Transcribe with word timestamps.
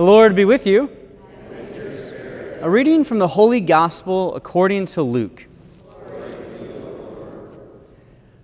The 0.00 0.06
Lord 0.06 0.34
be 0.34 0.46
with 0.46 0.66
you. 0.66 0.88
A 2.62 2.70
reading 2.70 3.04
from 3.04 3.18
the 3.18 3.28
Holy 3.28 3.60
Gospel 3.60 4.34
according 4.34 4.86
to 4.86 5.02
Luke. 5.02 5.46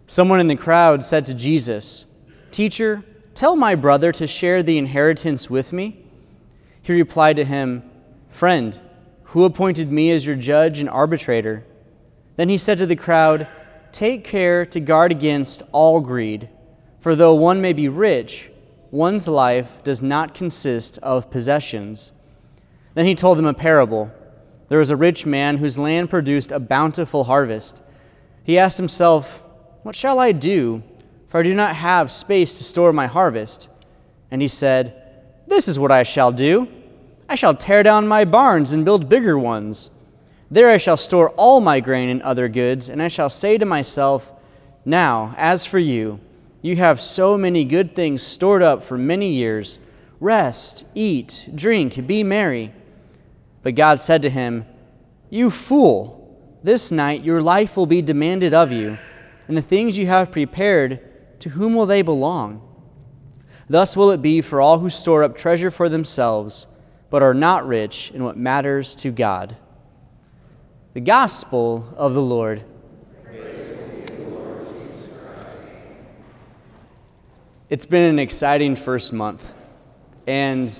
Someone 0.06 0.38
in 0.38 0.48
the 0.48 0.56
crowd 0.56 1.03
said 1.03 1.24
to 1.24 1.32
Jesus, 1.32 2.04
Teacher, 2.50 3.03
tell 3.32 3.56
my 3.56 3.74
brother 3.74 4.12
to 4.12 4.27
share 4.27 4.62
the 4.62 4.77
inheritance 4.77 5.48
with 5.48 5.72
me. 5.72 6.04
He 6.82 6.92
replied 6.92 7.37
to 7.37 7.45
him, 7.46 7.91
Friend, 8.29 8.79
who 9.23 9.45
appointed 9.45 9.91
me 9.91 10.11
as 10.11 10.27
your 10.27 10.36
judge 10.36 10.79
and 10.80 10.91
arbitrator? 10.91 11.64
Then 12.36 12.50
he 12.50 12.59
said 12.59 12.77
to 12.77 12.86
the 12.86 12.96
crowd, 12.96 13.48
Take 13.93 14.25
care 14.25 14.66
to 14.66 14.79
guard 14.79 15.11
against 15.11 15.62
all 15.73 16.02
greed, 16.02 16.50
for 17.00 17.14
though 17.14 17.34
one 17.34 17.62
may 17.62 17.73
be 17.73 17.88
rich, 17.88 18.50
one's 18.97 19.29
life 19.29 19.83
does 19.85 20.01
not 20.01 20.35
consist 20.35 20.99
of 21.03 21.31
possessions. 21.31 22.13
Then 22.95 23.05
he 23.05 23.15
told 23.15 23.37
them 23.37 23.46
a 23.46 23.54
parable. 23.54 24.11
There 24.68 24.79
was 24.79 24.91
a 24.91 24.96
rich 24.96 25.27
man 25.27 25.59
whose 25.59 25.79
land 25.79 26.09
produced 26.11 26.50
a 26.50 26.59
bountiful 26.59 27.25
harvest. 27.25 27.82
He 28.43 28.59
asked 28.59 28.79
himself, 28.79 29.45
What 29.82 29.95
shall 29.95 30.18
I 30.18 30.32
do, 30.32 30.82
for 31.27 31.40
I 31.40 31.43
do 31.43 31.54
not 31.54 31.77
have 31.77 32.11
space 32.11 32.56
to 32.59 32.64
store 32.64 32.92
my 32.92 33.06
harvest? 33.06 33.69
And 34.31 34.41
he 34.41 34.48
said, 34.48 34.95
This 35.47 35.69
is 35.69 35.78
what 35.78 35.92
I 35.92 36.03
shall 36.03 36.33
do 36.33 36.67
I 37.28 37.34
shall 37.34 37.55
tear 37.55 37.83
down 37.83 38.06
my 38.06 38.25
barns 38.25 38.73
and 38.73 38.84
build 38.84 39.09
bigger 39.09 39.39
ones. 39.39 39.91
There 40.51 40.70
I 40.70 40.77
shall 40.77 40.97
store 40.97 41.31
all 41.31 41.61
my 41.61 41.81
grain 41.81 42.09
and 42.09 42.23
other 42.23 42.48
goods, 42.48 42.89
and 42.89 43.03
I 43.03 43.09
shall 43.09 43.28
say 43.28 43.59
to 43.59 43.67
myself, 43.67 44.33
Now, 44.84 45.34
as 45.37 45.67
for 45.67 45.81
you, 45.81 46.20
you 46.66 46.77
have 46.77 47.00
so 47.00 47.38
many 47.38 47.64
good 47.64 47.94
things 47.94 48.22
stored 48.22 48.62
up 48.62 48.83
for 48.83 48.98
many 48.98 49.30
years. 49.30 49.78
Rest, 50.19 50.84
eat, 50.94 51.48
drink, 51.55 52.06
be 52.06 52.25
merry. 52.25 52.72
But 53.62 53.77
God 53.77 54.00
said 54.00 54.22
to 54.22 54.30
him, 54.30 54.64
You 55.30 55.50
fool, 55.50 56.58
this 56.64 56.91
night 56.91 57.23
your 57.23 57.41
life 57.41 57.77
will 57.77 57.86
be 57.86 58.03
demanded 58.03 58.53
of 58.53 58.73
you, 58.73 58.98
and 59.47 59.56
the 59.56 59.62
things 59.62 59.97
you 59.97 60.06
have 60.06 60.33
prepared, 60.33 61.00
to 61.41 61.50
whom 61.50 61.75
will 61.75 61.86
they 61.86 62.03
belong? 62.03 62.62
Thus 63.69 63.97
will 63.97 64.11
it 64.11 64.23
be 64.23 64.41
for 64.41 64.61
all 64.61 64.78
who 64.78 64.91
store 64.91 65.23
up 65.23 65.36
treasure 65.36 65.70
for 65.70 65.89
themselves, 65.89 66.67
but 67.11 67.23
are 67.23 67.34
not 67.34 67.67
rich 67.67 68.11
in 68.12 68.25
what 68.25 68.36
matters 68.36 68.95
to 68.97 69.11
God. 69.11 69.56
The 70.95 71.01
Gospel 71.01 71.95
of 71.97 72.14
the 72.14 72.23
Lord. 72.23 72.64
It's 77.69 77.84
been 77.84 78.05
an 78.05 78.20
exciting 78.20 78.77
first 78.77 79.12
month, 79.12 79.53
and 80.25 80.72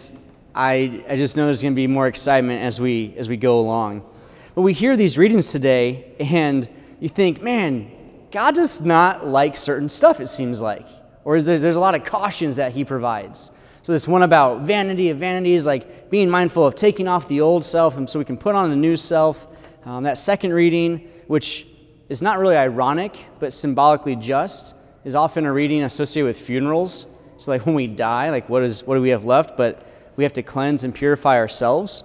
I, 0.55 1.05
I 1.09 1.17
just 1.17 1.37
know 1.37 1.47
there's 1.47 1.61
going 1.61 1.75
to 1.75 1.77
be 1.77 1.89
more 1.89 2.07
excitement 2.07 2.63
as 2.63 2.81
we, 2.81 3.13
as 3.17 3.29
we 3.29 3.37
go 3.37 3.59
along. 3.59 4.09
But 4.55 4.63
we 4.63 4.73
hear 4.73 4.97
these 4.97 5.19
readings 5.19 5.51
today, 5.51 6.15
and 6.21 6.69
you 7.01 7.09
think, 7.09 7.43
man, 7.43 7.91
God 8.31 8.55
does 8.55 8.81
not 8.81 9.27
like 9.27 9.57
certain 9.57 9.89
stuff, 9.89 10.21
it 10.21 10.29
seems 10.29 10.63
like. 10.63 10.87
Or 11.25 11.43
there's, 11.43 11.61
there's 11.61 11.75
a 11.75 11.81
lot 11.81 11.97
of 11.97 12.05
cautions 12.05 12.55
that 12.55 12.71
He 12.71 12.85
provides. 12.85 13.51
So, 13.83 13.91
this 13.91 14.07
one 14.07 14.23
about 14.23 14.61
vanity 14.61 15.11
of 15.11 15.19
vanities, 15.19 15.67
like 15.67 16.09
being 16.09 16.31
mindful 16.31 16.65
of 16.65 16.77
taking 16.77 17.09
off 17.09 17.27
the 17.27 17.41
old 17.41 17.65
self 17.65 17.97
and 17.97 18.09
so 18.09 18.21
we 18.21 18.25
can 18.25 18.37
put 18.37 18.55
on 18.55 18.71
the 18.71 18.77
new 18.77 18.95
self. 18.95 19.49
Um, 19.85 20.05
that 20.05 20.19
second 20.19 20.53
reading, 20.53 21.11
which 21.27 21.67
is 22.09 22.23
not 22.23 22.39
really 22.39 22.57
ironic, 22.57 23.17
but 23.41 23.53
symbolically 23.53 24.15
just, 24.15 24.77
is 25.07 25.15
often 25.15 25.47
a 25.47 25.53
reading 25.53 25.85
associated 25.85 26.27
with 26.27 26.39
funerals. 26.39 27.07
So, 27.39 27.53
like 27.53 27.65
when 27.67 27.77
we 27.77 27.87
die, 27.87 28.29
like 28.31 28.51
what, 28.51 28.63
is, 28.63 28.85
what 28.85 28.97
do 28.97 29.01
we 29.01 29.11
have 29.11 29.25
left? 29.25 29.57
But 29.57 29.87
we 30.17 30.25
have 30.25 30.35
to 30.35 30.43
cleanse 30.43 30.85
and 30.85 30.95
purify 30.95 31.37
ourselves, 31.37 32.03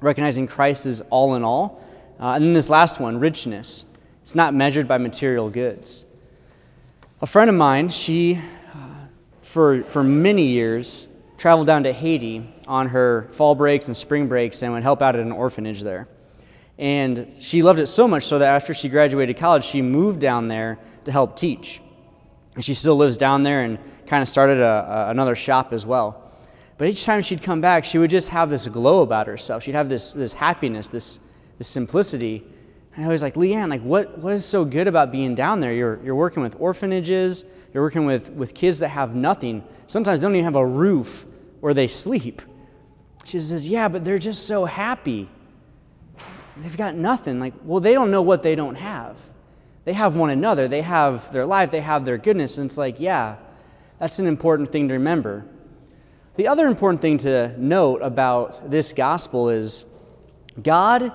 recognizing 0.00 0.46
Christ 0.48 0.86
is 0.86 1.02
all 1.10 1.36
in 1.36 1.44
all. 1.44 1.84
Uh, 2.18 2.32
and 2.32 2.44
then 2.44 2.54
this 2.54 2.70
last 2.70 2.98
one, 2.98 3.20
richness. 3.20 3.84
It's 4.22 4.34
not 4.34 4.54
measured 4.54 4.88
by 4.88 4.98
material 4.98 5.50
goods. 5.50 6.06
A 7.20 7.26
friend 7.26 7.50
of 7.50 7.56
mine, 7.56 7.90
she, 7.90 8.40
uh, 8.72 8.78
for, 9.42 9.82
for 9.82 10.02
many 10.02 10.46
years, 10.46 11.08
traveled 11.36 11.66
down 11.66 11.82
to 11.82 11.92
Haiti 11.92 12.48
on 12.66 12.88
her 12.88 13.28
fall 13.32 13.54
breaks 13.54 13.88
and 13.88 13.96
spring 13.96 14.28
breaks 14.28 14.62
and 14.62 14.72
would 14.72 14.82
help 14.82 15.02
out 15.02 15.14
at 15.14 15.20
an 15.20 15.32
orphanage 15.32 15.82
there. 15.82 16.08
And 16.78 17.34
she 17.40 17.62
loved 17.62 17.80
it 17.80 17.88
so 17.88 18.08
much 18.08 18.22
so 18.22 18.38
that 18.38 18.54
after 18.54 18.72
she 18.72 18.88
graduated 18.88 19.36
college, 19.36 19.64
she 19.64 19.82
moved 19.82 20.20
down 20.20 20.48
there 20.48 20.78
to 21.04 21.12
help 21.12 21.36
teach. 21.36 21.82
And 22.54 22.64
she 22.64 22.74
still 22.74 22.96
lives 22.96 23.16
down 23.16 23.42
there 23.42 23.62
and 23.62 23.78
kind 24.06 24.22
of 24.22 24.28
started 24.28 24.58
a, 24.58 25.06
a, 25.06 25.10
another 25.10 25.34
shop 25.34 25.72
as 25.72 25.84
well. 25.84 26.32
But 26.76 26.88
each 26.88 27.04
time 27.04 27.22
she'd 27.22 27.42
come 27.42 27.60
back, 27.60 27.84
she 27.84 27.98
would 27.98 28.10
just 28.10 28.30
have 28.30 28.50
this 28.50 28.66
glow 28.66 29.02
about 29.02 29.26
herself. 29.26 29.62
She'd 29.62 29.74
have 29.74 29.88
this, 29.88 30.12
this 30.12 30.32
happiness, 30.32 30.88
this, 30.88 31.20
this 31.58 31.68
simplicity. 31.68 32.44
And 32.96 33.04
I 33.04 33.08
was 33.08 33.22
like, 33.22 33.34
Leanne, 33.34 33.70
like 33.70 33.82
what, 33.82 34.18
what 34.18 34.32
is 34.32 34.44
so 34.44 34.64
good 34.64 34.88
about 34.88 35.12
being 35.12 35.34
down 35.34 35.60
there? 35.60 35.72
You're, 35.72 36.00
you're 36.04 36.14
working 36.14 36.42
with 36.42 36.56
orphanages, 36.58 37.44
you're 37.72 37.82
working 37.82 38.06
with, 38.06 38.32
with 38.32 38.54
kids 38.54 38.80
that 38.80 38.88
have 38.88 39.14
nothing. 39.14 39.64
Sometimes 39.86 40.20
they 40.20 40.26
don't 40.26 40.34
even 40.34 40.44
have 40.44 40.56
a 40.56 40.66
roof 40.66 41.26
where 41.60 41.74
they 41.74 41.86
sleep. 41.86 42.42
She 43.24 43.38
says, 43.40 43.68
Yeah, 43.68 43.88
but 43.88 44.04
they're 44.04 44.18
just 44.18 44.46
so 44.46 44.64
happy. 44.64 45.28
They've 46.56 46.76
got 46.76 46.94
nothing. 46.94 47.40
Like, 47.40 47.54
well, 47.64 47.80
they 47.80 47.94
don't 47.94 48.10
know 48.10 48.22
what 48.22 48.42
they 48.42 48.54
don't 48.54 48.76
have. 48.76 49.16
They 49.84 49.92
have 49.92 50.16
one 50.16 50.30
another, 50.30 50.66
they 50.66 50.82
have 50.82 51.30
their 51.32 51.46
life, 51.46 51.70
they 51.70 51.80
have 51.80 52.04
their 52.04 52.18
goodness. 52.18 52.58
And 52.58 52.66
it's 52.66 52.78
like, 52.78 53.00
yeah, 53.00 53.36
that's 53.98 54.18
an 54.18 54.26
important 54.26 54.70
thing 54.70 54.88
to 54.88 54.94
remember. 54.94 55.46
The 56.36 56.48
other 56.48 56.66
important 56.66 57.00
thing 57.00 57.18
to 57.18 57.54
note 57.58 58.00
about 58.02 58.70
this 58.70 58.92
gospel 58.92 59.50
is 59.50 59.84
God 60.60 61.12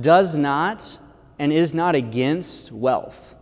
does 0.00 0.36
not 0.36 0.98
and 1.38 1.52
is 1.52 1.74
not 1.74 1.94
against 1.94 2.72
wealth. 2.72 3.36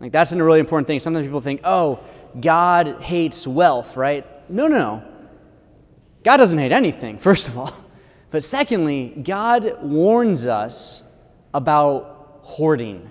Like 0.00 0.12
that's 0.12 0.32
a 0.32 0.42
really 0.42 0.60
important 0.60 0.86
thing. 0.86 1.00
Sometimes 1.00 1.26
people 1.26 1.40
think, 1.40 1.60
"Oh, 1.64 2.00
God 2.38 3.00
hates 3.00 3.46
wealth," 3.46 3.96
right? 3.96 4.26
No, 4.50 4.68
no, 4.68 4.78
no. 4.78 5.02
God 6.22 6.36
doesn't 6.36 6.58
hate 6.58 6.72
anything, 6.72 7.18
first 7.28 7.48
of 7.48 7.56
all. 7.56 7.74
But 8.30 8.44
secondly, 8.44 9.08
God 9.22 9.78
warns 9.82 10.46
us 10.46 11.02
about 11.54 12.40
hoarding. 12.42 13.10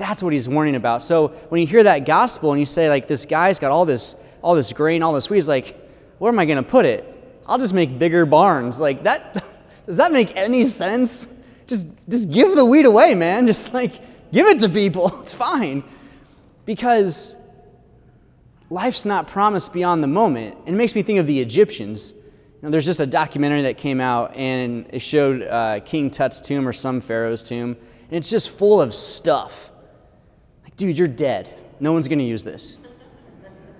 That's 0.00 0.22
what 0.22 0.32
he's 0.32 0.48
warning 0.48 0.76
about. 0.76 1.02
So 1.02 1.28
when 1.50 1.60
you 1.60 1.66
hear 1.66 1.82
that 1.82 2.06
gospel 2.06 2.52
and 2.52 2.58
you 2.58 2.64
say 2.64 2.88
like 2.88 3.06
this 3.06 3.26
guy's 3.26 3.58
got 3.58 3.70
all 3.70 3.84
this 3.84 4.16
all 4.42 4.54
this 4.54 4.72
grain, 4.72 5.02
all 5.02 5.12
this 5.12 5.28
wheat, 5.28 5.36
he's 5.36 5.48
like, 5.48 5.76
where 6.18 6.32
am 6.32 6.38
I 6.38 6.46
going 6.46 6.56
to 6.56 6.68
put 6.68 6.86
it? 6.86 7.04
I'll 7.46 7.58
just 7.58 7.74
make 7.74 7.98
bigger 7.98 8.24
barns. 8.24 8.80
Like 8.80 9.02
that, 9.02 9.44
does 9.86 9.96
that 9.96 10.10
make 10.10 10.34
any 10.36 10.64
sense? 10.64 11.26
Just, 11.66 11.86
just 12.08 12.32
give 12.32 12.56
the 12.56 12.64
wheat 12.64 12.86
away, 12.86 13.14
man. 13.14 13.46
Just 13.46 13.74
like 13.74 13.92
give 14.32 14.46
it 14.46 14.58
to 14.60 14.70
people. 14.70 15.14
It's 15.20 15.34
fine. 15.34 15.84
Because 16.64 17.36
life's 18.70 19.04
not 19.04 19.26
promised 19.26 19.74
beyond 19.74 20.02
the 20.02 20.08
moment. 20.08 20.56
And 20.64 20.74
it 20.74 20.78
makes 20.78 20.94
me 20.94 21.02
think 21.02 21.18
of 21.18 21.26
the 21.26 21.38
Egyptians. 21.38 22.14
You 22.14 22.22
know, 22.62 22.70
there's 22.70 22.86
just 22.86 23.00
a 23.00 23.06
documentary 23.06 23.62
that 23.62 23.76
came 23.76 24.00
out 24.00 24.34
and 24.34 24.86
it 24.90 25.00
showed 25.00 25.42
uh, 25.42 25.80
King 25.80 26.10
Tut's 26.10 26.40
tomb 26.40 26.66
or 26.66 26.72
some 26.72 27.02
pharaoh's 27.02 27.42
tomb, 27.42 27.76
and 28.08 28.16
it's 28.16 28.30
just 28.30 28.48
full 28.50 28.80
of 28.80 28.94
stuff. 28.94 29.70
Dude, 30.80 30.96
you're 30.96 31.08
dead. 31.08 31.54
No 31.78 31.92
one's 31.92 32.08
going 32.08 32.20
to 32.20 32.24
use 32.24 32.42
this. 32.42 32.78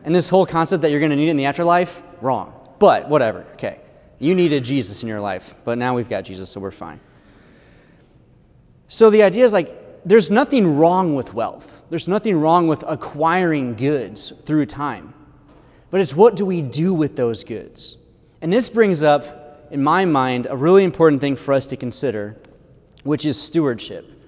And 0.05 0.15
this 0.15 0.29
whole 0.29 0.45
concept 0.45 0.83
that 0.83 0.91
you're 0.91 1.01
going 1.01 1.09
to 1.09 1.17
need 1.17 1.29
it 1.29 1.31
in 1.31 1.39
the 1.39 1.47
afterlife, 1.47 2.03
wrong. 2.21 2.53
But 2.79 3.09
whatever, 3.09 3.47
okay. 3.55 3.81
You 4.19 4.35
needed 4.35 4.65
Jesus 4.65 5.03
in 5.03 5.09
your 5.09 5.19
life, 5.19 5.55
but 5.65 5.79
now 5.79 5.97
we've 5.97 6.11
got 6.11 6.25
Jesus, 6.25 6.51
so 6.51 6.61
we're 6.61 6.71
fine. 6.71 7.01
So 8.89 9.09
the 9.09 9.23
idea 9.23 9.45
is 9.45 9.55
like, 9.55 10.05
there's 10.05 10.31
nothing 10.31 10.77
wrong 10.77 11.15
with 11.15 11.33
wealth. 11.33 11.83
There's 11.89 12.07
nothing 12.07 12.39
wrong 12.39 12.69
with 12.69 12.85
acquiring 12.87 13.77
goods 13.77 14.35
through 14.45 14.67
time. 14.67 15.15
But 15.91 16.03
it's 16.03 16.15
what 16.15 16.37
do 16.37 16.45
we 16.45 16.61
do 16.61 16.93
with 16.93 17.17
those 17.17 17.45
goods? 17.45 17.97
And 18.43 18.53
this 18.53 18.69
brings 18.69 19.03
up, 19.03 19.69
in 19.71 19.83
my 19.83 20.05
mind, 20.05 20.49
a 20.51 20.57
really 20.57 20.85
important 20.85 21.23
thing 21.23 21.35
for 21.35 21.55
us 21.55 21.67
to 21.69 21.79
consider, 21.79 22.37
which 23.05 23.25
is 23.25 23.41
stewardship. 23.41 24.20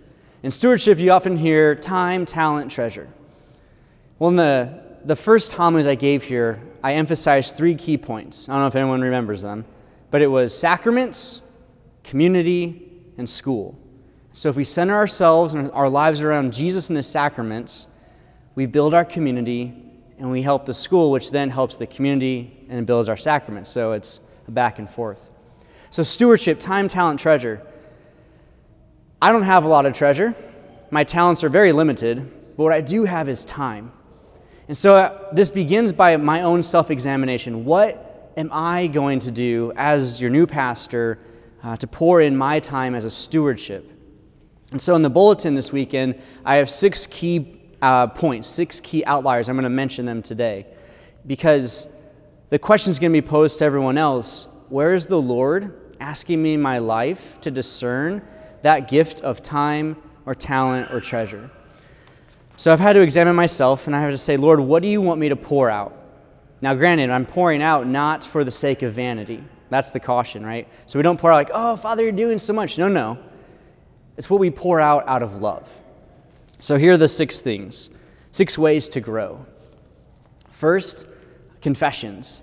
In 0.43 0.51
stewardship, 0.51 0.99
you 0.99 1.13
often 1.13 1.37
hear 1.37 1.75
time, 1.75 2.27
talent, 2.27 2.71
treasure. 2.71 3.09
Well, 4.19 4.31
in 4.31 4.37
the 4.37 4.83
the 5.05 5.17
first 5.17 5.53
homilies 5.53 5.87
I 5.87 5.95
gave 5.95 6.23
here, 6.23 6.61
I 6.83 6.95
emphasized 6.95 7.57
three 7.57 7.75
key 7.75 7.99
points. 7.99 8.49
I 8.49 8.53
don't 8.53 8.63
know 8.63 8.67
if 8.69 8.77
anyone 8.77 9.01
remembers 9.01 9.43
them, 9.43 9.65
but 10.11 10.23
it 10.23 10.29
was 10.29 10.57
sacraments, 10.57 11.41
community, 12.05 12.89
and 13.19 13.29
school. 13.29 13.79
So 14.33 14.49
if 14.49 14.57
we 14.57 14.65
center 14.65 14.95
ourselves 14.95 15.55
and 15.55 15.71
our 15.73 15.89
lives 15.89 16.23
around 16.23 16.53
Jesus 16.53 16.89
and 16.89 16.97
the 16.97 17.03
sacraments, 17.03 17.87
we 18.55 18.67
build 18.67 18.95
our 18.95 19.05
community 19.05 19.75
and 20.19 20.31
we 20.31 20.43
help 20.43 20.65
the 20.65 20.75
school, 20.75 21.11
which 21.11 21.31
then 21.31 21.51
helps 21.51 21.77
the 21.77 21.87
community 21.87 22.65
and 22.69 22.87
builds 22.87 23.09
our 23.09 23.17
sacraments. 23.17 23.71
So 23.71 23.93
it's 23.93 24.21
a 24.47 24.51
back 24.51 24.79
and 24.79 24.89
forth. 24.89 25.31
So, 25.91 26.03
stewardship, 26.03 26.59
time, 26.59 26.89
talent, 26.89 27.21
treasure. 27.21 27.61
I 29.23 29.31
don't 29.31 29.45
have 29.45 29.63
a 29.63 29.69
lot 29.69 29.87
of 29.87 29.93
treasure. 29.93 30.35
My 30.91 31.05
talents 31.05 31.45
are 31.45 31.49
very 31.49 31.71
limited, 31.71 32.29
but 32.57 32.65
what 32.65 32.73
I 32.73 32.81
do 32.81 33.05
have 33.05 33.29
is 33.29 33.45
time. 33.45 33.93
And 34.67 34.77
so 34.77 34.97
uh, 34.97 35.29
this 35.33 35.49
begins 35.49 35.93
by 35.93 36.17
my 36.17 36.43
own 36.43 36.65
self 36.65 36.91
examination. 36.91 37.65
What 37.65 38.33
am 38.37 38.51
I 38.51 38.89
going 38.89 39.21
to 39.21 39.31
do 39.31 39.73
as 39.77 40.21
your 40.21 40.29
new 40.29 40.45
pastor 40.45 41.21
uh, 41.63 41.77
to 41.77 41.87
pour 41.87 42.21
in 42.21 42.37
my 42.37 42.59
time 42.59 42.97
as 42.97 43.05
a 43.05 43.11
stewardship? 43.11 43.89
And 44.73 44.83
so 44.83 44.97
in 44.97 45.03
the 45.03 45.11
bulletin 45.11 45.55
this 45.55 45.71
weekend, 45.71 46.21
I 46.45 46.57
have 46.57 46.69
six 46.69 47.07
key 47.07 47.61
uh, 47.81 48.09
points, 48.09 48.49
six 48.49 48.81
key 48.81 49.05
outliers. 49.05 49.49
I'm 49.49 49.55
going 49.55 49.63
to 49.63 49.71
mention 49.71 50.05
them 50.05 50.21
today 50.23 50.67
because 51.29 51.87
the 52.51 52.59
question 52.59 52.91
is 52.91 52.99
going 52.99 53.13
to 53.13 53.23
be 53.23 53.25
posed 53.25 53.61
to 53.61 53.65
everyone 53.67 53.99
else 53.99 54.49
where 54.69 54.95
is 54.95 55.07
the 55.07 55.23
Lord 55.23 55.95
asking 56.01 56.43
me 56.43 56.55
in 56.55 56.61
my 56.61 56.79
life 56.79 57.41
to 57.43 57.53
discern 57.53 58.27
that 58.63 58.89
gift 58.89 59.21
of 59.21 59.43
time 59.43 59.97
or 60.27 60.35
talent 60.35 60.93
or 60.93 61.01
treasure? 61.01 61.51
So 62.57 62.73
I've 62.73 62.81
had 62.81 62.95
to 62.95 63.01
examine 63.01 63.35
myself 63.35 63.87
and 63.87 63.97
I 63.97 64.01
have 64.01 64.11
to 64.13 64.19
say, 64.19 64.37
Lord, 64.37 64.61
what 64.61 64.83
do 64.83 64.89
you 64.89 65.01
want 65.01 65.21
me 65.21 65.29
to 65.29 65.37
pour 65.37 65.71
out? 65.71 65.97
Now, 66.61 66.75
granted, 66.75 67.11
I'm 67.11 67.27
pouring 67.27 67.63
out 67.63 67.87
not 67.87 68.23
for 68.23 68.45
the 68.45 68.51
sake 68.51 68.83
of 68.83 68.93
vanity. 68.93 69.43
That's 69.69 69.91
the 69.91 70.01
caution, 70.01 70.47
right? 70.47 70.69
So 70.87 70.99
we 70.99 71.03
don't 71.03 71.19
pour 71.19 71.33
out 71.33 71.37
like, 71.37 71.51
oh, 71.53 71.77
Father, 71.77 72.03
you're 72.03 72.13
doing 72.13 72.39
so 72.39 72.53
much. 72.53 72.79
No, 72.79 72.89
no. 72.89 73.19
It's 74.17 74.31
what 74.31 74.39
we 74.39 74.51
pour 74.51 74.81
out 74.81 75.09
out 75.09 75.23
of 75.23 75.41
love. 75.41 75.69
So 76.61 76.77
here 76.77 76.93
are 76.93 76.97
the 76.97 77.09
six 77.09 77.41
things 77.41 77.91
six 78.31 78.57
ways 78.57 78.89
to 78.91 79.01
grow. 79.01 79.45
First, 80.51 81.07
confessions. 81.61 82.43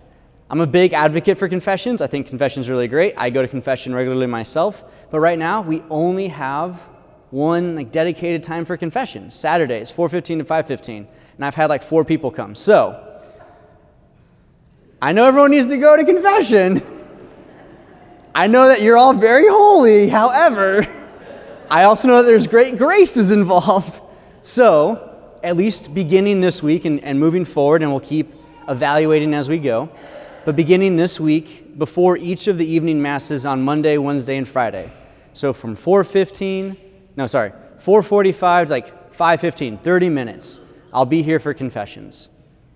I'm 0.51 0.61
a 0.61 0.67
big 0.67 0.93
advocate 0.93 1.37
for 1.37 1.47
confessions. 1.47 2.01
I 2.01 2.07
think 2.07 2.27
confessions 2.27 2.69
really 2.69 2.87
great. 2.87 3.13
I 3.17 3.29
go 3.29 3.41
to 3.41 3.47
confession 3.47 3.93
regularly 3.93 4.25
myself. 4.25 4.83
But 5.11 5.19
right 5.19 5.37
now, 5.37 5.61
we 5.61 5.83
only 5.91 6.29
have 6.29 6.79
one 7.29 7.75
like 7.75 7.91
dedicated 7.91 8.41
time 8.41 8.65
for 8.65 8.75
confession 8.75 9.29
Saturdays, 9.29 9.91
4:15 9.91 10.39
to 10.39 10.45
5:15. 10.45 11.07
And 11.35 11.45
I've 11.45 11.53
had 11.53 11.69
like 11.69 11.83
four 11.83 12.03
people 12.03 12.31
come. 12.31 12.55
So, 12.55 13.21
I 15.01 15.13
know 15.13 15.25
everyone 15.25 15.51
needs 15.51 15.67
to 15.67 15.77
go 15.77 15.95
to 15.95 16.03
confession. 16.03 16.81
I 18.33 18.47
know 18.47 18.67
that 18.67 18.81
you're 18.81 18.97
all 18.97 19.13
very 19.13 19.47
holy. 19.47 20.09
However, 20.09 20.85
I 21.69 21.83
also 21.83 22.07
know 22.07 22.17
that 22.17 22.27
there's 22.27 22.47
great 22.47 22.77
graces 22.77 23.31
involved. 23.31 24.01
So, 24.41 25.27
at 25.43 25.57
least 25.57 25.93
beginning 25.93 26.41
this 26.41 26.63
week 26.63 26.85
and, 26.85 27.03
and 27.03 27.19
moving 27.19 27.45
forward, 27.45 27.83
and 27.83 27.91
we'll 27.91 27.99
keep 27.99 28.33
evaluating 28.67 29.33
as 29.33 29.47
we 29.47 29.57
go, 29.59 29.89
but 30.45 30.55
beginning 30.55 30.95
this 30.95 31.19
week, 31.19 31.77
before 31.77 32.17
each 32.17 32.47
of 32.47 32.57
the 32.57 32.65
evening 32.65 33.01
masses 33.01 33.45
on 33.45 33.61
Monday, 33.61 33.97
Wednesday, 33.97 34.37
and 34.37 34.47
Friday. 34.47 34.91
So 35.33 35.53
from 35.53 35.75
4:15, 35.75 36.77
no, 37.15 37.25
sorry, 37.25 37.51
4:45 37.77 38.67
to 38.67 38.71
like 38.71 39.13
5:15, 39.13 39.77
30 39.81 40.09
minutes. 40.09 40.59
I'll 40.93 41.05
be 41.05 41.21
here 41.21 41.39
for 41.39 41.53
confessions. 41.53 42.29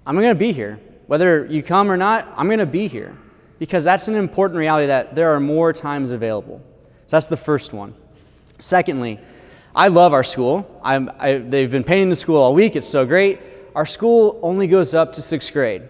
I'm 0.06 0.16
going 0.16 0.30
to 0.30 0.36
be 0.36 0.52
here. 0.52 0.80
Whether 1.08 1.46
you 1.46 1.64
come 1.64 1.92
or 1.92 1.98
not, 1.98 2.32
I'm 2.36 2.48
going 2.48 2.60
to 2.60 2.66
be 2.66 2.88
here 2.88 3.18
because 3.60 3.84
that's 3.84 4.08
an 4.08 4.16
important 4.16 4.60
reality 4.60 4.88
that 4.88 5.16
there 5.16 5.34
are 5.34 5.40
more 5.40 5.74
times 5.74 6.12
available. 6.12 6.62
So 7.08 7.18
that's 7.18 7.28
the 7.28 7.38
first 7.38 7.74
one. 7.74 7.96
Secondly, 8.60 9.20
I 9.76 9.88
love 9.88 10.14
our 10.14 10.24
school. 10.24 10.80
I, 10.84 11.38
they've 11.38 11.72
been 11.72 11.84
painting 11.84 12.10
the 12.10 12.16
school 12.16 12.38
all 12.38 12.54
week. 12.54 12.76
It's 12.76 12.88
so 12.88 13.06
great. 13.06 13.40
Our 13.76 13.86
school 13.86 14.40
only 14.42 14.68
goes 14.68 14.94
up 14.94 15.14
to 15.14 15.22
sixth 15.22 15.52
grade. 15.52 15.84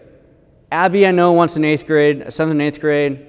Abby, 0.74 1.06
I 1.06 1.12
know, 1.12 1.34
wants 1.34 1.56
an 1.56 1.66
eighth 1.66 1.86
grade, 1.86 2.34
seventh 2.34 2.54
and 2.54 2.62
eighth 2.64 2.82
grade. 2.82 3.28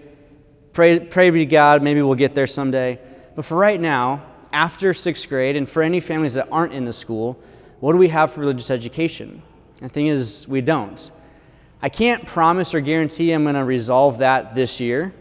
Pray, 0.73 0.99
pray 0.99 1.29
be 1.29 1.41
to 1.41 1.47
God, 1.47 1.83
maybe 1.83 2.01
we'll 2.01 2.15
get 2.15 2.35
there 2.35 2.47
someday. 2.47 2.99
But 3.37 3.45
for 3.45 3.59
right 3.59 3.79
now, 3.79 4.23
after 4.51 4.95
sixth 4.95 5.29
grade, 5.29 5.55
and 5.55 5.69
for 5.69 5.83
any 5.83 6.01
families 6.01 6.33
that 6.35 6.49
aren't 6.51 6.73
in 6.73 6.87
the 6.87 6.93
school, 6.93 7.39
what 7.81 7.93
do 7.93 7.99
we 7.99 8.09
have 8.09 8.33
for 8.33 8.41
religious 8.41 8.71
education? 8.71 9.43
The 9.83 9.91
thing 9.91 10.07
is, 10.07 10.49
we 10.49 10.63
don't. 10.63 11.11
I 11.83 11.91
can't 11.91 12.25
promise 12.25 12.75
or 12.75 12.81
guarantee 12.81 13.31
I'm 13.33 13.43
going 13.43 13.57
to 13.57 13.65
resolve 13.65 14.19
that 14.19 14.55
this 14.55 14.81
year, 14.81 15.13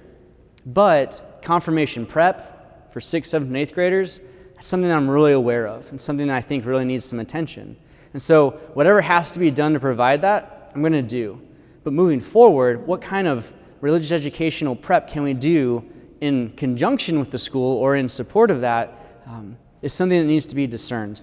but 0.66 1.42
confirmation 1.44 2.06
prep 2.06 2.90
for 2.94 3.02
sixth, 3.02 3.32
seventh, 3.32 3.50
and 3.50 3.58
eighth 3.58 3.74
graders, 3.74 4.22
that's 4.56 4.70
something 4.70 4.88
that 4.88 4.96
I'm 4.96 5.10
really 5.10 5.34
aware 5.34 5.68
of 5.68 5.92
and 5.92 6.00
something 6.00 6.28
that 6.28 6.38
I 6.38 6.42
think 6.42 6.66
really 6.66 6.86
needs 6.86 7.04
some 7.04 7.20
attention. 7.20 7.76
And 8.14 8.22
so, 8.22 8.52
whatever 8.76 9.02
has 9.02 9.34
to 9.34 9.40
be 9.40 9.52
done 9.52 9.74
to 9.74 9.82
provide 9.82 10.22
that, 10.22 10.72
I'm 10.74 10.80
going 10.80 10.94
to 10.94 11.02
do. 11.02 11.42
But 11.84 11.94
moving 11.94 12.20
forward, 12.20 12.88
what 12.88 13.02
kind 13.02 13.28
of 13.28 13.52
religious 13.82 14.12
educational 14.12 14.76
prep 14.76 15.10
can 15.10 15.24
we 15.24 15.34
do 15.34 15.84
in 16.22 16.50
conjunction 16.52 17.20
with 17.20 17.32
the 17.32 17.38
school 17.38 17.78
or 17.78 17.98
in 17.98 18.08
support 18.08 18.50
of 18.50 18.62
that 18.62 19.22
um, 19.26 19.58
is 19.82 19.94
something 19.94 20.18
that 20.18 20.26
needs 20.26 20.46
to 20.46 20.56
be 20.56 20.66
discerned. 20.66 21.22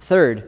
Third, 0.00 0.38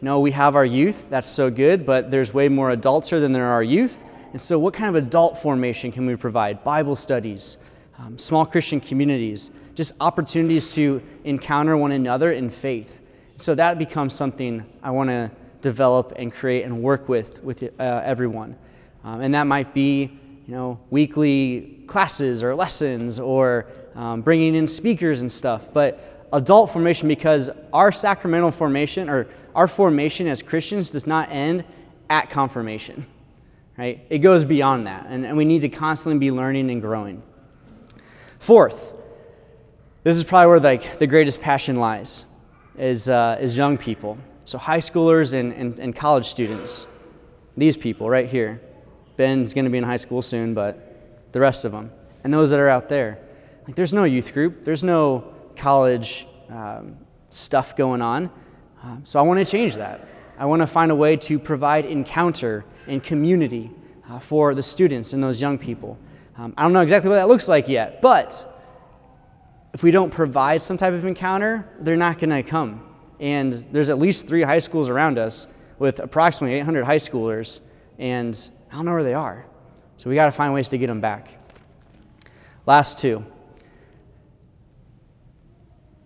you 0.00 0.04
know, 0.04 0.18
we 0.18 0.32
have 0.32 0.56
our 0.56 0.64
youth, 0.64 1.08
that's 1.08 1.28
so 1.28 1.48
good, 1.48 1.86
but 1.86 2.10
there's 2.10 2.34
way 2.34 2.48
more 2.48 2.70
adults 2.70 3.10
here 3.10 3.20
than 3.20 3.32
there 3.32 3.46
are 3.46 3.62
youth. 3.62 4.04
And 4.32 4.42
so, 4.42 4.58
what 4.58 4.74
kind 4.74 4.88
of 4.88 4.96
adult 4.96 5.38
formation 5.38 5.92
can 5.92 6.06
we 6.06 6.16
provide? 6.16 6.64
Bible 6.64 6.96
studies, 6.96 7.58
um, 7.98 8.18
small 8.18 8.44
Christian 8.44 8.80
communities, 8.80 9.52
just 9.76 9.92
opportunities 10.00 10.74
to 10.74 11.00
encounter 11.22 11.76
one 11.76 11.92
another 11.92 12.32
in 12.32 12.50
faith. 12.50 13.00
So, 13.36 13.54
that 13.54 13.78
becomes 13.78 14.12
something 14.12 14.66
I 14.82 14.90
want 14.90 15.10
to 15.10 15.30
develop 15.60 16.14
and 16.16 16.32
create 16.32 16.64
and 16.64 16.82
work 16.82 17.08
with 17.08 17.42
with 17.44 17.62
uh, 17.62 18.02
everyone. 18.04 18.56
Um, 19.04 19.20
and 19.20 19.34
that 19.34 19.46
might 19.46 19.74
be, 19.74 20.10
you 20.46 20.54
know, 20.54 20.80
weekly 20.90 21.84
classes 21.86 22.42
or 22.42 22.54
lessons 22.54 23.20
or 23.20 23.66
um, 23.94 24.22
bringing 24.22 24.54
in 24.54 24.66
speakers 24.66 25.20
and 25.20 25.30
stuff. 25.30 25.72
But 25.72 26.28
adult 26.32 26.70
formation, 26.70 27.06
because 27.06 27.50
our 27.72 27.92
sacramental 27.92 28.50
formation 28.50 29.08
or 29.08 29.28
our 29.54 29.68
formation 29.68 30.26
as 30.26 30.42
Christians 30.42 30.90
does 30.90 31.06
not 31.06 31.30
end 31.30 31.64
at 32.10 32.30
confirmation, 32.30 33.06
right? 33.78 34.04
It 34.10 34.18
goes 34.18 34.44
beyond 34.44 34.86
that, 34.86 35.06
and, 35.08 35.24
and 35.24 35.36
we 35.36 35.44
need 35.44 35.60
to 35.60 35.68
constantly 35.68 36.18
be 36.18 36.30
learning 36.30 36.70
and 36.70 36.80
growing. 36.80 37.22
Fourth, 38.38 38.92
this 40.02 40.16
is 40.16 40.24
probably 40.24 40.48
where 40.48 40.60
like 40.60 40.98
the 40.98 41.06
greatest 41.06 41.40
passion 41.40 41.76
lies, 41.76 42.26
is, 42.76 43.08
uh, 43.08 43.38
is 43.40 43.56
young 43.56 43.78
people. 43.78 44.18
So 44.44 44.58
high 44.58 44.80
schoolers 44.80 45.34
and, 45.34 45.52
and, 45.52 45.78
and 45.78 45.94
college 45.94 46.26
students, 46.26 46.86
these 47.56 47.76
people 47.76 48.10
right 48.10 48.28
here. 48.28 48.60
Ben's 49.16 49.54
going 49.54 49.64
to 49.64 49.70
be 49.70 49.78
in 49.78 49.84
high 49.84 49.96
school 49.96 50.22
soon, 50.22 50.54
but 50.54 51.32
the 51.32 51.40
rest 51.40 51.64
of 51.64 51.72
them, 51.72 51.90
and 52.22 52.32
those 52.32 52.50
that 52.50 52.60
are 52.60 52.68
out 52.68 52.88
there. 52.88 53.18
Like, 53.66 53.76
there's 53.76 53.94
no 53.94 54.04
youth 54.04 54.32
group, 54.32 54.64
there's 54.64 54.84
no 54.84 55.32
college 55.56 56.26
um, 56.48 56.96
stuff 57.30 57.76
going 57.76 58.02
on. 58.02 58.30
Um, 58.82 59.02
so 59.04 59.18
I 59.18 59.22
want 59.22 59.40
to 59.40 59.46
change 59.46 59.76
that. 59.76 60.06
I 60.38 60.46
want 60.46 60.60
to 60.60 60.66
find 60.66 60.90
a 60.90 60.94
way 60.94 61.16
to 61.16 61.38
provide 61.38 61.86
encounter 61.86 62.64
and 62.86 63.02
community 63.02 63.70
uh, 64.08 64.18
for 64.18 64.54
the 64.54 64.62
students 64.62 65.12
and 65.12 65.22
those 65.22 65.40
young 65.40 65.58
people. 65.58 65.98
Um, 66.36 66.52
I 66.58 66.62
don't 66.64 66.72
know 66.72 66.80
exactly 66.80 67.08
what 67.08 67.16
that 67.16 67.28
looks 67.28 67.48
like 67.48 67.68
yet, 67.68 68.02
but 68.02 68.50
if 69.72 69.82
we 69.82 69.90
don't 69.90 70.10
provide 70.10 70.60
some 70.62 70.76
type 70.76 70.92
of 70.92 71.04
encounter, 71.04 71.68
they're 71.80 71.96
not 71.96 72.18
going 72.18 72.30
to 72.30 72.42
come. 72.42 72.94
And 73.20 73.52
there's 73.72 73.90
at 73.90 73.98
least 73.98 74.28
three 74.28 74.42
high 74.42 74.58
schools 74.58 74.88
around 74.88 75.18
us 75.18 75.46
with 75.78 76.00
approximately 76.00 76.56
800 76.58 76.84
high 76.84 76.96
schoolers, 76.96 77.60
and 77.98 78.48
I 78.74 78.76
don't 78.78 78.86
know 78.86 78.92
where 78.94 79.04
they 79.04 79.14
are. 79.14 79.46
So 79.98 80.10
we 80.10 80.16
got 80.16 80.24
to 80.24 80.32
find 80.32 80.52
ways 80.52 80.68
to 80.70 80.78
get 80.78 80.88
them 80.88 81.00
back. 81.00 81.28
Last 82.66 82.98
two 82.98 83.24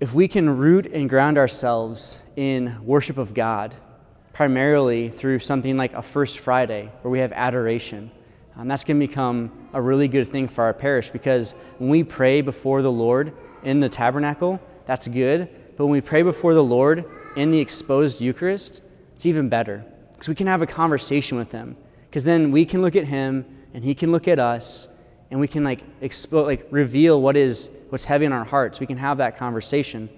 if 0.01 0.13
we 0.13 0.29
can 0.29 0.59
root 0.59 0.85
and 0.85 1.09
ground 1.09 1.39
ourselves 1.39 2.19
in 2.37 2.85
worship 2.85 3.17
of 3.17 3.33
God, 3.33 3.75
primarily 4.35 5.09
through 5.09 5.39
something 5.39 5.79
like 5.79 5.95
a 5.95 6.03
First 6.03 6.41
Friday 6.41 6.93
where 7.01 7.11
we 7.11 7.21
have 7.21 7.33
adoration, 7.33 8.11
um, 8.55 8.69
that's 8.69 8.85
going 8.85 9.01
to 9.01 9.07
become 9.07 9.51
a 9.73 9.81
really 9.81 10.07
good 10.07 10.29
thing 10.29 10.47
for 10.47 10.63
our 10.63 10.75
parish 10.75 11.09
because 11.09 11.53
when 11.79 11.89
we 11.89 12.05
pray 12.05 12.43
before 12.43 12.83
the 12.83 12.93
Lord 12.93 13.33
in 13.63 13.81
the 13.81 13.89
tabernacle, 13.89 14.61
that's 14.85 15.09
good. 15.09 15.49
But 15.79 15.87
when 15.87 15.93
we 15.93 16.03
pray 16.03 16.23
before 16.23 16.53
the 16.53 16.63
Lord 16.63 17.07
in 17.35 17.51
the 17.51 17.61
exposed 17.61 18.21
Eucharist, 18.21 18.83
it's 19.15 19.25
even 19.25 19.49
better 19.49 19.87
because 20.13 20.29
we 20.29 20.35
can 20.35 20.49
have 20.49 20.61
a 20.61 20.67
conversation 20.67 21.39
with 21.39 21.51
Him. 21.51 21.79
Because 22.19 22.25
then 22.25 22.51
we 22.51 22.65
can 22.65 22.83
look 22.83 22.97
at 22.97 23.05
Him 23.05 23.47
and 23.73 23.85
He 23.85 23.95
can 23.95 24.11
look 24.11 24.27
at 24.27 24.41
us 24.41 24.89
and 25.31 25.39
we 25.39 25.47
can 25.47 25.63
like 25.63 25.85
expo- 26.01 26.45
like 26.45 26.67
reveal 26.73 27.23
what 27.23 27.37
is 27.37 27.71
what's 27.91 28.05
heavy 28.05 28.25
in 28.25 28.33
our 28.33 28.43
hearts. 28.43 28.81
We 28.81 28.87
can 28.87 28.97
have 28.97 29.19
that 29.19 29.37
conversation. 29.37 30.09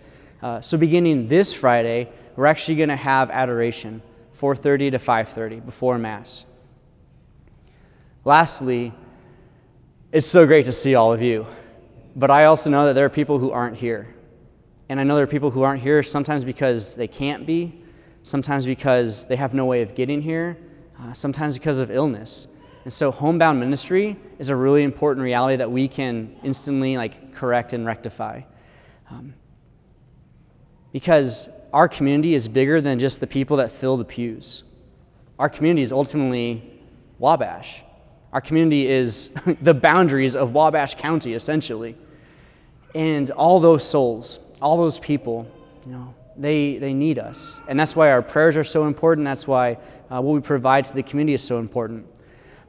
Uh, 0.40 0.62
so 0.62 0.78
beginning 0.78 1.28
this 1.28 1.52
Friday, 1.52 2.09
we're 2.37 2.47
actually 2.47 2.76
going 2.76 2.88
to 2.88 2.97
have 2.97 3.28
adoration, 3.28 4.00
4:30 4.35 4.92
to 4.92 4.99
5:30 4.99 5.66
before 5.66 5.99
Mass. 5.99 6.47
Lastly, 8.25 8.95
it's 10.11 10.26
so 10.26 10.47
great 10.47 10.64
to 10.64 10.73
see 10.73 10.95
all 10.95 11.12
of 11.12 11.21
you, 11.21 11.47
but 12.16 12.30
I 12.30 12.47
also 12.47 12.71
know 12.71 12.87
that 12.87 12.95
there 12.95 13.04
are 13.04 13.11
people 13.11 13.38
who 13.38 13.50
aren't 13.50 13.76
here, 13.76 14.09
and 14.88 14.99
I 14.99 15.04
know 15.04 15.16
there 15.16 15.25
are 15.25 15.37
people 15.37 15.50
who 15.50 15.64
aren't 15.64 15.83
here 15.83 16.02
sometimes 16.02 16.45
because 16.45 16.95
they 16.95 17.09
can't 17.09 17.45
be, 17.45 17.85
sometimes 18.23 18.64
because 18.64 19.26
they 19.26 19.37
have 19.37 19.52
no 19.52 19.66
way 19.66 19.83
of 19.83 19.95
getting 19.95 20.23
here, 20.23 20.57
uh, 21.00 21.12
sometimes 21.12 21.57
because 21.57 21.80
of 21.80 21.90
illness. 21.90 22.47
And 22.85 22.92
so 22.92 23.11
homebound 23.11 23.61
ministry 23.61 24.16
is 24.38 24.49
a 24.49 24.57
really 24.57 24.83
important 24.83 25.23
reality 25.25 25.57
that 25.57 25.71
we 25.71 25.88
can 25.88 26.37
instantly 26.42 26.97
like 26.97 27.35
correct 27.35 27.73
and 27.73 27.85
rectify. 27.87 28.42
Um, 29.11 29.35
because 30.92 31.49
our 31.73 31.88
community 31.88 32.35
is 32.35 32.49
bigger 32.49 32.80
than 32.80 32.99
just 32.99 33.21
the 33.21 33.26
people 33.26 33.59
that 33.59 33.71
fill 33.71 33.97
the 33.97 34.04
pews. 34.04 34.64
Our 35.38 35.49
community 35.49 35.83
is 35.83 35.92
ultimately 35.92 36.80
Wabash. 37.19 37.83
Our 38.33 38.40
community 38.40 38.88
is 38.88 39.30
the 39.62 39.75
boundaries 39.75 40.37
of 40.37 40.54
Wabash 40.54 40.97
County, 40.97 41.35
essentially. 41.35 41.97
And 42.95 43.30
all 43.33 43.61
those 43.61 43.88
souls, 43.88 44.40
all 44.61 44.76
those 44.76 44.99
people, 44.99 45.47
you 45.87 45.92
know, 45.92 46.14
they, 46.41 46.79
they 46.79 46.95
need 46.95 47.19
us. 47.19 47.61
And 47.69 47.79
that's 47.79 47.95
why 47.95 48.11
our 48.11 48.23
prayers 48.23 48.57
are 48.57 48.65
so 48.65 48.87
important. 48.87 49.27
That's 49.27 49.47
why 49.47 49.77
uh, 50.11 50.21
what 50.23 50.33
we 50.33 50.41
provide 50.41 50.87
to 50.87 50.95
the 50.95 51.03
community 51.03 51.35
is 51.35 51.43
so 51.43 51.59
important. 51.59 52.07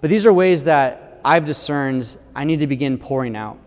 But 0.02 0.10
these 0.10 0.26
are 0.26 0.34
ways 0.34 0.66
that 0.66 1.22
I've 1.24 1.46
discerned 1.46 2.18
I 2.36 2.44
need 2.44 2.60
to 2.60 2.68
begin 2.68 2.98
pouring 2.98 3.36
out. 3.36 3.58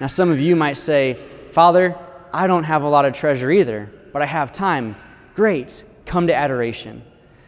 Now, 0.00 0.06
some 0.06 0.30
of 0.30 0.38
you 0.38 0.54
might 0.54 0.76
say, 0.76 1.18
Father, 1.52 1.98
I 2.32 2.46
don't 2.46 2.64
have 2.64 2.82
a 2.82 2.88
lot 2.88 3.04
of 3.04 3.12
treasure 3.12 3.50
either, 3.50 3.90
but 4.12 4.22
I 4.22 4.26
have 4.26 4.52
time. 4.52 4.94
Great, 5.34 5.84
come 6.06 6.28
to 6.28 6.34
adoration. 6.34 7.02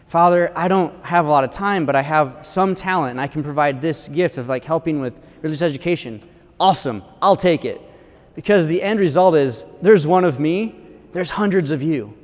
Father, 0.09 0.51
I 0.57 0.67
don't 0.67 1.05
have 1.05 1.27
a 1.27 1.29
lot 1.29 1.45
of 1.45 1.51
time, 1.51 1.87
but 1.87 1.95
I 1.95 2.03
have 2.03 2.39
some 2.43 2.75
talent 2.75 3.13
and 3.13 3.21
I 3.21 3.29
can 3.29 3.45
provide 3.45 3.81
this 3.81 4.09
gift 4.09 4.39
of 4.39 4.49
like 4.49 4.65
helping 4.65 5.01
with 5.01 5.23
religious 5.43 5.63
education. 5.63 6.21
Awesome, 6.59 7.05
I'll 7.23 7.37
take 7.37 7.65
it. 7.65 7.81
Because 8.35 8.67
the 8.67 8.83
end 8.83 8.99
result 8.99 9.37
is 9.37 9.65
there's 9.83 10.07
one 10.07 10.25
of 10.25 10.41
me, 10.41 10.80
there's 11.13 11.31
hundreds 11.31 11.73
of 11.73 11.83
you. 11.83 12.15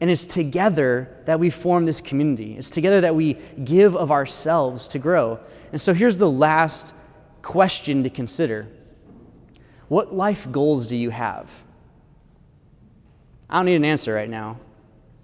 And 0.00 0.10
it's 0.10 0.26
together 0.26 1.22
that 1.24 1.40
we 1.40 1.48
form 1.48 1.86
this 1.86 2.00
community. 2.00 2.56
It's 2.56 2.68
together 2.68 3.00
that 3.00 3.14
we 3.14 3.34
give 3.64 3.96
of 3.96 4.10
ourselves 4.10 4.88
to 4.88 4.98
grow. 4.98 5.40
And 5.72 5.80
so 5.80 5.94
here's 5.94 6.18
the 6.18 6.30
last 6.30 6.94
question 7.40 8.02
to 8.02 8.10
consider 8.10 8.68
What 9.88 10.14
life 10.14 10.50
goals 10.50 10.86
do 10.86 10.96
you 10.96 11.10
have? 11.10 11.50
I 13.48 13.58
don't 13.58 13.66
need 13.66 13.76
an 13.76 13.84
answer 13.84 14.12
right 14.12 14.28
now, 14.28 14.58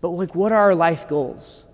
but 0.00 0.10
like, 0.10 0.34
what 0.34 0.52
are 0.52 0.58
our 0.58 0.74
life 0.74 1.08
goals? 1.08 1.64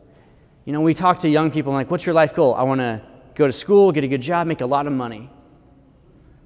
You 0.64 0.72
know, 0.72 0.80
we 0.80 0.94
talk 0.94 1.20
to 1.20 1.28
young 1.28 1.50
people 1.50 1.72
like, 1.72 1.90
what's 1.90 2.04
your 2.04 2.14
life 2.14 2.34
goal? 2.34 2.54
I 2.54 2.62
want 2.62 2.80
to 2.80 3.02
go 3.34 3.46
to 3.46 3.52
school, 3.52 3.92
get 3.92 4.04
a 4.04 4.08
good 4.08 4.22
job, 4.22 4.46
make 4.46 4.60
a 4.60 4.66
lot 4.66 4.86
of 4.86 4.92
money. 4.92 5.30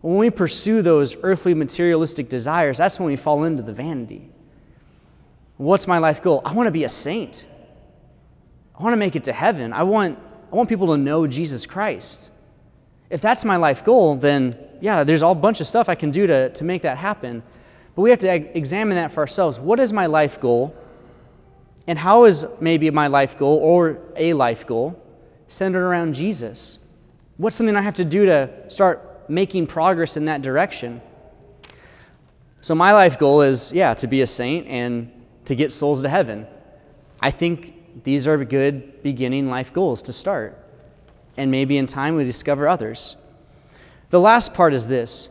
When 0.00 0.16
we 0.16 0.30
pursue 0.30 0.82
those 0.82 1.16
earthly 1.22 1.54
materialistic 1.54 2.28
desires, 2.28 2.78
that's 2.78 2.98
when 2.98 3.06
we 3.06 3.16
fall 3.16 3.44
into 3.44 3.62
the 3.62 3.72
vanity. 3.72 4.28
What's 5.56 5.86
my 5.86 5.98
life 5.98 6.22
goal? 6.22 6.42
I 6.44 6.52
want 6.52 6.66
to 6.66 6.72
be 6.72 6.84
a 6.84 6.88
saint. 6.88 7.46
I 8.78 8.82
want 8.82 8.94
to 8.94 8.96
make 8.96 9.16
it 9.16 9.24
to 9.24 9.32
heaven. 9.32 9.72
I 9.72 9.82
want, 9.82 10.18
I 10.50 10.56
want 10.56 10.68
people 10.68 10.88
to 10.88 10.96
know 10.96 11.26
Jesus 11.26 11.66
Christ. 11.66 12.30
If 13.10 13.20
that's 13.20 13.44
my 13.44 13.56
life 13.56 13.84
goal, 13.84 14.16
then 14.16 14.56
yeah, 14.80 15.04
there's 15.04 15.22
all 15.22 15.34
bunch 15.34 15.60
of 15.60 15.68
stuff 15.68 15.88
I 15.88 15.94
can 15.94 16.10
do 16.10 16.26
to, 16.26 16.50
to 16.50 16.64
make 16.64 16.82
that 16.82 16.96
happen. 16.98 17.42
But 17.94 18.02
we 18.02 18.10
have 18.10 18.18
to 18.20 18.56
examine 18.56 18.96
that 18.96 19.12
for 19.12 19.20
ourselves. 19.20 19.60
What 19.60 19.78
is 19.78 19.92
my 19.92 20.06
life 20.06 20.40
goal? 20.40 20.74
And 21.86 21.98
how 21.98 22.24
is 22.24 22.46
maybe 22.60 22.90
my 22.90 23.08
life 23.08 23.38
goal 23.38 23.58
or 23.58 23.98
a 24.16 24.32
life 24.32 24.66
goal 24.66 25.00
centered 25.48 25.86
around 25.86 26.14
Jesus? 26.14 26.78
What's 27.36 27.56
something 27.56 27.76
I 27.76 27.82
have 27.82 27.94
to 27.94 28.04
do 28.04 28.26
to 28.26 28.50
start 28.68 29.28
making 29.28 29.66
progress 29.66 30.16
in 30.16 30.24
that 30.24 30.42
direction? 30.42 31.02
So, 32.60 32.74
my 32.74 32.92
life 32.92 33.18
goal 33.18 33.42
is, 33.42 33.72
yeah, 33.72 33.94
to 33.94 34.06
be 34.06 34.20
a 34.20 34.26
saint 34.26 34.68
and 34.68 35.10
to 35.46 35.54
get 35.54 35.72
souls 35.72 36.02
to 36.02 36.08
heaven. 36.08 36.46
I 37.20 37.30
think 37.30 38.04
these 38.04 38.26
are 38.26 38.42
good 38.44 39.02
beginning 39.02 39.48
life 39.48 39.72
goals 39.72 40.02
to 40.02 40.12
start. 40.12 40.58
And 41.36 41.50
maybe 41.50 41.78
in 41.78 41.86
time 41.86 42.14
we 42.16 42.24
discover 42.24 42.68
others. 42.68 43.16
The 44.10 44.20
last 44.20 44.54
part 44.54 44.74
is 44.74 44.88
this 44.88 45.28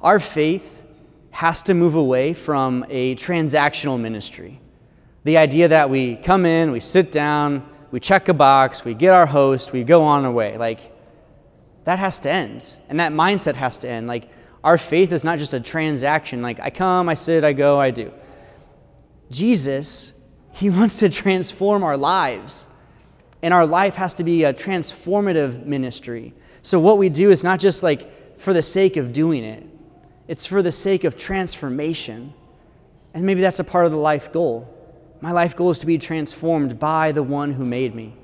our 0.00 0.20
faith 0.20 0.82
has 1.30 1.62
to 1.62 1.74
move 1.74 1.96
away 1.96 2.32
from 2.32 2.84
a 2.88 3.16
transactional 3.16 3.98
ministry. 3.98 4.60
The 5.24 5.38
idea 5.38 5.68
that 5.68 5.90
we 5.90 6.16
come 6.16 6.44
in, 6.44 6.70
we 6.70 6.80
sit 6.80 7.10
down, 7.10 7.68
we 7.90 7.98
check 7.98 8.28
a 8.28 8.34
box, 8.34 8.84
we 8.84 8.94
get 8.94 9.14
our 9.14 9.26
host, 9.26 9.72
we 9.72 9.82
go 9.82 10.02
on 10.02 10.24
our 10.24 10.30
way. 10.30 10.58
Like, 10.58 10.92
that 11.84 11.98
has 11.98 12.20
to 12.20 12.30
end. 12.30 12.76
And 12.88 13.00
that 13.00 13.12
mindset 13.12 13.56
has 13.56 13.78
to 13.78 13.88
end. 13.88 14.06
Like, 14.06 14.28
our 14.62 14.78
faith 14.78 15.12
is 15.12 15.24
not 15.24 15.38
just 15.38 15.54
a 15.54 15.60
transaction. 15.60 16.42
Like, 16.42 16.60
I 16.60 16.70
come, 16.70 17.08
I 17.08 17.14
sit, 17.14 17.42
I 17.42 17.52
go, 17.52 17.80
I 17.80 17.90
do. 17.90 18.12
Jesus, 19.30 20.12
He 20.52 20.70
wants 20.78 20.98
to 20.98 21.08
transform 21.08 21.82
our 21.82 21.96
lives. 21.96 22.66
And 23.42 23.52
our 23.52 23.66
life 23.66 23.94
has 23.96 24.14
to 24.14 24.24
be 24.24 24.44
a 24.44 24.54
transformative 24.54 25.66
ministry. 25.66 26.32
So, 26.62 26.80
what 26.80 26.96
we 26.96 27.10
do 27.10 27.30
is 27.30 27.44
not 27.44 27.60
just 27.60 27.82
like 27.82 28.38
for 28.38 28.54
the 28.54 28.62
sake 28.62 28.96
of 28.96 29.12
doing 29.12 29.44
it, 29.44 29.66
it's 30.28 30.46
for 30.46 30.62
the 30.62 30.72
sake 30.72 31.04
of 31.04 31.16
transformation. 31.16 32.32
And 33.12 33.24
maybe 33.24 33.42
that's 33.42 33.60
a 33.60 33.64
part 33.64 33.86
of 33.86 33.92
the 33.92 33.98
life 33.98 34.32
goal. 34.32 34.68
My 35.20 35.30
life 35.30 35.56
goal 35.56 35.70
is 35.70 35.78
to 35.80 35.86
be 35.86 35.98
transformed 35.98 36.78
by 36.78 37.12
the 37.12 37.22
one 37.22 37.52
who 37.52 37.64
made 37.64 37.94
me. 37.94 38.14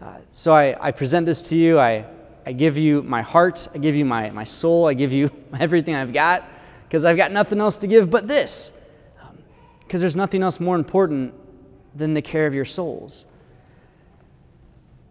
Uh, 0.00 0.16
so 0.32 0.52
I, 0.52 0.76
I 0.80 0.90
present 0.90 1.26
this 1.26 1.48
to 1.48 1.56
you. 1.56 1.78
I, 1.78 2.04
I 2.46 2.52
give 2.52 2.76
you 2.76 3.02
my 3.02 3.22
heart. 3.22 3.66
I 3.74 3.78
give 3.78 3.94
you 3.94 4.04
my, 4.04 4.30
my 4.30 4.44
soul. 4.44 4.86
I 4.86 4.94
give 4.94 5.12
you 5.12 5.30
everything 5.58 5.94
I've 5.94 6.12
got 6.12 6.48
because 6.86 7.04
I've 7.04 7.16
got 7.16 7.32
nothing 7.32 7.60
else 7.60 7.78
to 7.78 7.86
give 7.86 8.10
but 8.10 8.28
this. 8.28 8.70
Because 9.86 10.00
there's 10.00 10.16
nothing 10.16 10.42
else 10.42 10.60
more 10.60 10.76
important 10.76 11.34
than 11.94 12.14
the 12.14 12.22
care 12.22 12.46
of 12.46 12.54
your 12.54 12.64
souls. 12.64 13.26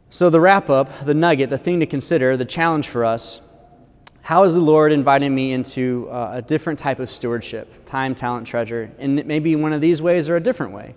So, 0.09 0.29
the 0.29 0.39
wrap 0.39 0.69
up, 0.69 1.05
the 1.05 1.13
nugget, 1.13 1.49
the 1.49 1.57
thing 1.57 1.79
to 1.79 1.85
consider, 1.85 2.37
the 2.37 2.45
challenge 2.45 2.87
for 2.87 3.03
us 3.03 3.41
how 4.23 4.45
is 4.45 4.53
the 4.53 4.61
Lord 4.61 4.93
inviting 4.93 5.35
me 5.35 5.51
into 5.51 6.07
uh, 6.09 6.35
a 6.35 6.41
different 6.41 6.79
type 6.79 6.99
of 6.99 7.09
stewardship 7.09 7.85
time, 7.85 8.15
talent, 8.15 8.47
treasure? 8.47 8.89
And 8.97 9.25
maybe 9.25 9.53
one 9.57 9.73
of 9.73 9.81
these 9.81 10.01
ways 10.01 10.29
or 10.29 10.37
a 10.37 10.39
different 10.39 10.71
way. 10.71 10.95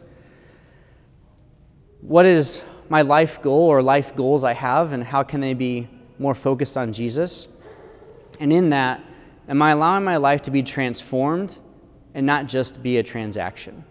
What 2.03 2.25
is 2.25 2.63
my 2.89 3.03
life 3.03 3.43
goal 3.43 3.65
or 3.65 3.83
life 3.83 4.15
goals 4.15 4.45
I 4.45 4.53
have, 4.53 4.93
and 4.93 5.03
how 5.03 5.25
can 5.25 5.41
they 5.41 5.55
be 5.55 5.89
more 6.21 6.37
focused 6.37 6.79
on 6.79 6.93
Jesus? 6.93 7.49
And 8.39 8.53
in 8.53 8.71
that, 8.71 9.03
am 9.49 9.61
I 9.61 9.73
allowing 9.73 10.05
my 10.05 10.19
life 10.19 10.43
to 10.43 10.53
be 10.53 10.63
transformed 10.63 11.59
and 12.17 12.25
not 12.25 12.47
just 12.47 12.83
be 12.83 12.97
a 12.97 13.03
transaction? 13.03 13.85